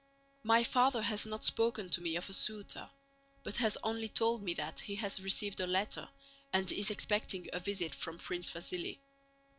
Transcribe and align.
My 0.41 0.63
father 0.63 1.03
has 1.03 1.27
not 1.27 1.45
spoken 1.45 1.87
to 1.91 2.01
me 2.01 2.15
of 2.15 2.27
a 2.27 2.33
suitor, 2.33 2.89
but 3.43 3.57
has 3.57 3.77
only 3.83 4.09
told 4.09 4.41
me 4.41 4.55
that 4.55 4.79
he 4.79 4.95
has 4.95 5.21
received 5.21 5.59
a 5.59 5.67
letter 5.67 6.09
and 6.51 6.71
is 6.71 6.89
expecting 6.89 7.47
a 7.53 7.59
visit 7.59 7.93
from 7.93 8.17
Prince 8.17 8.49
Vasíli. 8.49 8.97